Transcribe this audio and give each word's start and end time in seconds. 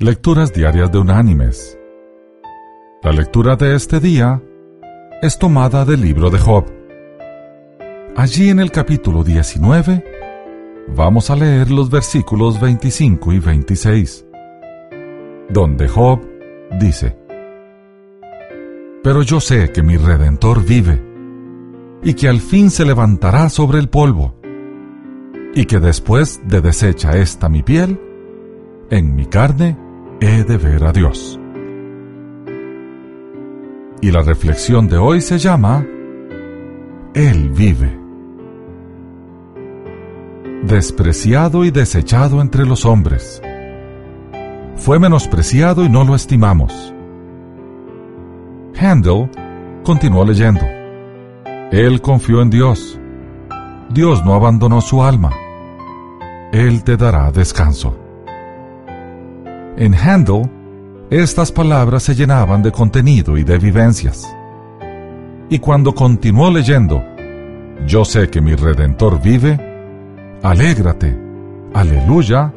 Lecturas 0.00 0.52
Diarias 0.52 0.92
de 0.92 0.98
Unánimes. 0.98 1.76
La 3.02 3.10
lectura 3.10 3.56
de 3.56 3.74
este 3.74 3.98
día 3.98 4.40
es 5.20 5.36
tomada 5.40 5.84
del 5.84 6.02
libro 6.02 6.30
de 6.30 6.38
Job. 6.38 6.66
Allí 8.14 8.48
en 8.48 8.60
el 8.60 8.70
capítulo 8.70 9.24
19 9.24 10.04
vamos 10.94 11.30
a 11.30 11.34
leer 11.34 11.72
los 11.72 11.90
versículos 11.90 12.60
25 12.60 13.32
y 13.32 13.38
26, 13.40 14.24
donde 15.48 15.88
Job 15.88 16.20
dice, 16.78 17.18
Pero 19.02 19.22
yo 19.22 19.40
sé 19.40 19.72
que 19.72 19.82
mi 19.82 19.96
Redentor 19.96 20.64
vive, 20.64 21.02
y 22.04 22.14
que 22.14 22.28
al 22.28 22.38
fin 22.38 22.70
se 22.70 22.84
levantará 22.84 23.48
sobre 23.48 23.80
el 23.80 23.88
polvo, 23.88 24.36
y 25.56 25.64
que 25.64 25.80
después 25.80 26.40
de 26.46 26.60
deshecha 26.60 27.16
esta 27.16 27.48
mi 27.48 27.64
piel, 27.64 28.00
en 28.90 29.16
mi 29.16 29.26
carne 29.26 29.87
he 30.20 30.44
de 30.44 30.56
ver 30.56 30.84
a 30.84 30.92
Dios. 30.92 31.38
Y 34.00 34.10
la 34.10 34.22
reflexión 34.22 34.88
de 34.88 34.96
hoy 34.96 35.20
se 35.20 35.38
llama 35.38 35.86
Él 37.14 37.50
vive. 37.50 37.98
Despreciado 40.64 41.64
y 41.64 41.70
desechado 41.70 42.40
entre 42.40 42.66
los 42.66 42.84
hombres. 42.84 43.42
Fue 44.76 44.98
menospreciado 44.98 45.84
y 45.84 45.88
no 45.88 46.04
lo 46.04 46.14
estimamos. 46.14 46.94
Handel 48.80 49.28
continuó 49.84 50.24
leyendo. 50.24 50.60
Él 51.72 52.00
confió 52.00 52.42
en 52.42 52.50
Dios. 52.50 52.98
Dios 53.90 54.24
no 54.24 54.34
abandonó 54.34 54.80
su 54.80 55.02
alma. 55.02 55.30
Él 56.52 56.84
te 56.84 56.96
dará 56.96 57.30
descanso. 57.32 58.07
En 59.80 59.94
Handel, 59.94 60.50
estas 61.08 61.52
palabras 61.52 62.02
se 62.02 62.16
llenaban 62.16 62.64
de 62.64 62.72
contenido 62.72 63.38
y 63.38 63.44
de 63.44 63.58
vivencias. 63.58 64.28
Y 65.48 65.60
cuando 65.60 65.94
continuó 65.94 66.50
leyendo, 66.50 67.00
Yo 67.86 68.04
sé 68.04 68.28
que 68.28 68.40
mi 68.40 68.56
Redentor 68.56 69.22
vive, 69.22 69.56
alégrate, 70.42 71.16
aleluya, 71.74 72.52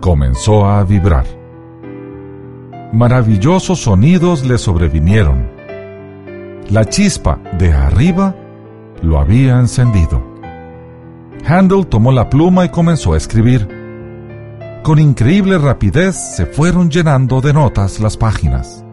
comenzó 0.00 0.64
a 0.64 0.82
vibrar. 0.82 1.26
Maravillosos 2.94 3.82
sonidos 3.82 4.42
le 4.46 4.56
sobrevinieron. 4.56 5.46
La 6.70 6.86
chispa 6.86 7.38
de 7.58 7.74
arriba 7.74 8.34
lo 9.02 9.18
había 9.18 9.60
encendido. 9.60 10.24
Handel 11.46 11.86
tomó 11.86 12.12
la 12.12 12.30
pluma 12.30 12.64
y 12.64 12.70
comenzó 12.70 13.12
a 13.12 13.18
escribir 13.18 13.79
con 14.82 14.98
increíble 14.98 15.58
rapidez 15.58 16.16
se 16.16 16.46
fueron 16.46 16.90
llenando 16.90 17.40
de 17.40 17.52
notas 17.52 18.00
las 18.00 18.16
páginas. 18.16 18.84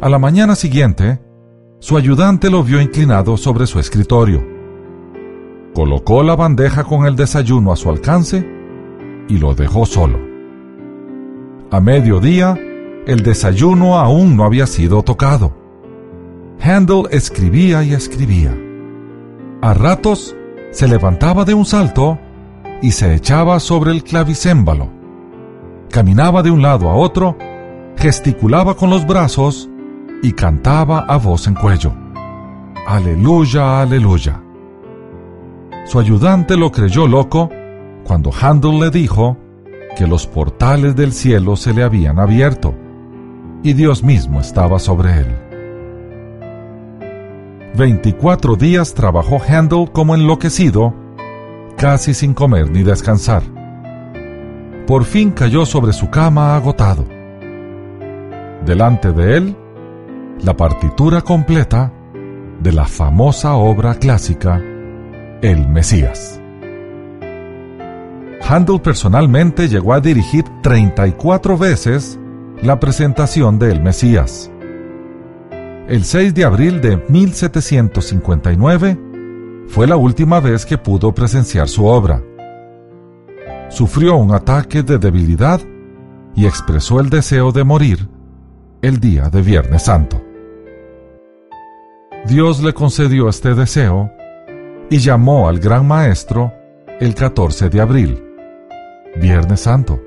A 0.00 0.08
la 0.08 0.18
mañana 0.18 0.54
siguiente, 0.54 1.20
su 1.78 1.96
ayudante 1.96 2.50
lo 2.50 2.62
vio 2.64 2.80
inclinado 2.80 3.36
sobre 3.36 3.66
su 3.66 3.78
escritorio. 3.78 4.44
Colocó 5.74 6.22
la 6.22 6.36
bandeja 6.36 6.84
con 6.84 7.06
el 7.06 7.16
desayuno 7.16 7.72
a 7.72 7.76
su 7.76 7.88
alcance 7.90 8.46
y 9.28 9.38
lo 9.38 9.54
dejó 9.54 9.86
solo. 9.86 10.18
A 11.70 11.80
mediodía, 11.80 12.58
el 13.06 13.22
desayuno 13.22 13.98
aún 13.98 14.36
no 14.36 14.44
había 14.44 14.66
sido 14.66 15.02
tocado. 15.02 15.54
Handel 16.60 17.04
escribía 17.10 17.82
y 17.82 17.92
escribía. 17.92 18.56
A 19.62 19.74
ratos 19.74 20.36
se 20.70 20.88
levantaba 20.88 21.44
de 21.44 21.54
un 21.54 21.64
salto 21.64 22.18
y 22.84 22.90
se 22.90 23.14
echaba 23.14 23.60
sobre 23.60 23.92
el 23.92 24.04
clavicémbalo. 24.04 24.90
Caminaba 25.88 26.42
de 26.42 26.50
un 26.50 26.60
lado 26.60 26.90
a 26.90 26.94
otro, 26.94 27.34
gesticulaba 27.96 28.76
con 28.76 28.90
los 28.90 29.06
brazos 29.06 29.70
y 30.22 30.32
cantaba 30.32 30.98
a 30.98 31.16
voz 31.16 31.46
en 31.46 31.54
cuello. 31.54 31.94
Aleluya, 32.86 33.80
aleluya. 33.80 34.38
Su 35.86 35.98
ayudante 35.98 36.58
lo 36.58 36.70
creyó 36.70 37.08
loco 37.08 37.48
cuando 38.04 38.30
Handel 38.38 38.78
le 38.78 38.90
dijo 38.90 39.38
que 39.96 40.06
los 40.06 40.26
portales 40.26 40.94
del 40.94 41.14
cielo 41.14 41.56
se 41.56 41.72
le 41.72 41.84
habían 41.84 42.18
abierto 42.20 42.74
y 43.62 43.72
Dios 43.72 44.02
mismo 44.02 44.42
estaba 44.42 44.78
sobre 44.78 45.20
él. 45.20 45.36
Veinticuatro 47.78 48.56
días 48.56 48.92
trabajó 48.92 49.40
Handel 49.48 49.90
como 49.90 50.14
enloquecido 50.14 51.03
casi 51.84 52.14
sin 52.14 52.32
comer 52.32 52.70
ni 52.70 52.82
descansar. 52.82 53.42
Por 54.86 55.04
fin 55.04 55.32
cayó 55.32 55.66
sobre 55.66 55.92
su 55.92 56.08
cama 56.08 56.56
agotado. 56.56 57.04
Delante 58.64 59.12
de 59.12 59.36
él, 59.36 59.54
la 60.40 60.56
partitura 60.56 61.20
completa 61.20 61.92
de 62.58 62.72
la 62.72 62.86
famosa 62.86 63.52
obra 63.56 63.96
clásica 63.96 64.62
El 65.42 65.68
Mesías. 65.68 66.40
Handel 68.48 68.80
personalmente 68.80 69.68
llegó 69.68 69.92
a 69.92 70.00
dirigir 70.00 70.46
34 70.62 71.58
veces 71.58 72.18
la 72.62 72.80
presentación 72.80 73.58
de 73.58 73.72
El 73.72 73.82
Mesías. 73.82 74.50
El 75.86 76.06
6 76.06 76.32
de 76.32 76.44
abril 76.44 76.80
de 76.80 76.96
1759, 77.10 79.13
fue 79.68 79.86
la 79.86 79.96
última 79.96 80.40
vez 80.40 80.66
que 80.66 80.78
pudo 80.78 81.14
presenciar 81.14 81.68
su 81.68 81.86
obra. 81.86 82.22
Sufrió 83.68 84.16
un 84.16 84.32
ataque 84.32 84.82
de 84.82 84.98
debilidad 84.98 85.60
y 86.34 86.46
expresó 86.46 87.00
el 87.00 87.10
deseo 87.10 87.52
de 87.52 87.64
morir 87.64 88.08
el 88.82 89.00
día 89.00 89.30
de 89.30 89.42
Viernes 89.42 89.82
Santo. 89.82 90.20
Dios 92.26 92.62
le 92.62 92.72
concedió 92.72 93.28
este 93.28 93.54
deseo 93.54 94.10
y 94.90 94.98
llamó 94.98 95.48
al 95.48 95.58
gran 95.58 95.86
maestro 95.86 96.52
el 97.00 97.14
14 97.14 97.68
de 97.68 97.80
abril, 97.80 98.24
Viernes 99.20 99.60
Santo, 99.60 100.00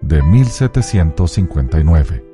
de 0.00 0.22
1759. 0.22 2.24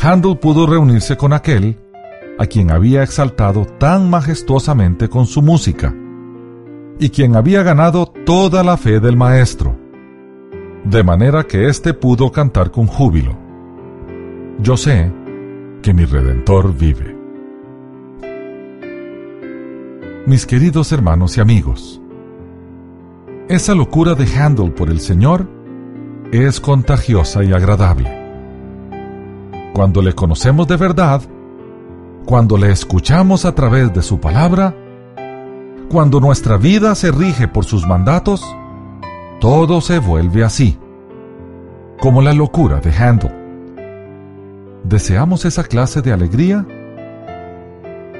Handel 0.00 0.38
pudo 0.38 0.66
reunirse 0.66 1.16
con 1.16 1.32
aquel 1.32 1.76
a 2.38 2.46
quien 2.46 2.70
había 2.70 3.02
exaltado 3.02 3.64
tan 3.64 4.08
majestuosamente 4.08 5.08
con 5.08 5.26
su 5.26 5.42
música, 5.42 5.94
y 7.00 7.10
quien 7.10 7.36
había 7.36 7.62
ganado 7.62 8.06
toda 8.06 8.62
la 8.62 8.76
fe 8.76 9.00
del 9.00 9.16
maestro, 9.16 9.76
de 10.84 11.02
manera 11.02 11.44
que 11.44 11.68
éste 11.68 11.94
pudo 11.94 12.30
cantar 12.30 12.70
con 12.70 12.86
júbilo. 12.86 13.36
Yo 14.60 14.76
sé 14.76 15.12
que 15.82 15.92
mi 15.92 16.04
Redentor 16.04 16.76
vive. 16.76 17.16
Mis 20.26 20.46
queridos 20.46 20.92
hermanos 20.92 21.36
y 21.38 21.40
amigos, 21.40 22.00
esa 23.48 23.74
locura 23.74 24.14
de 24.14 24.26
Handel 24.26 24.72
por 24.72 24.90
el 24.90 25.00
Señor 25.00 25.48
es 26.32 26.60
contagiosa 26.60 27.42
y 27.42 27.52
agradable. 27.52 28.14
Cuando 29.72 30.02
le 30.02 30.12
conocemos 30.12 30.68
de 30.68 30.76
verdad, 30.76 31.22
cuando 32.28 32.58
le 32.58 32.70
escuchamos 32.70 33.46
a 33.46 33.54
través 33.54 33.94
de 33.94 34.02
su 34.02 34.20
palabra, 34.20 34.74
cuando 35.88 36.20
nuestra 36.20 36.58
vida 36.58 36.94
se 36.94 37.10
rige 37.10 37.48
por 37.48 37.64
sus 37.64 37.86
mandatos, 37.86 38.44
todo 39.40 39.80
se 39.80 39.98
vuelve 39.98 40.44
así, 40.44 40.78
como 41.98 42.20
la 42.20 42.34
locura 42.34 42.80
de 42.80 42.92
Handel. 42.92 43.32
¿Deseamos 44.84 45.46
esa 45.46 45.64
clase 45.64 46.02
de 46.02 46.12
alegría? 46.12 46.66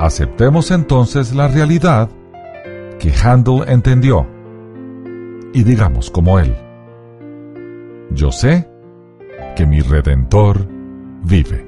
Aceptemos 0.00 0.70
entonces 0.70 1.34
la 1.34 1.48
realidad 1.48 2.08
que 2.98 3.12
Handel 3.12 3.64
entendió 3.69 4.26
y 5.52 5.64
digamos 5.64 6.10
como 6.10 6.38
él, 6.38 6.56
yo 8.12 8.32
sé 8.32 8.70
que 9.54 9.66
mi 9.66 9.81
Redentor 9.81 10.66
vive. 11.25 11.68